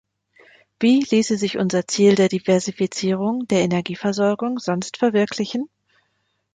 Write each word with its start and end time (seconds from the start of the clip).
Wie 0.79 1.01
ließe 1.03 1.37
sich 1.37 1.59
unser 1.59 1.85
Ziel 1.87 2.15
der 2.15 2.27
Diversifizierung 2.27 3.47
der 3.47 3.61
Energieversorgung 3.61 4.57
sonst 4.57 4.97
verwirklichen? 4.97 5.69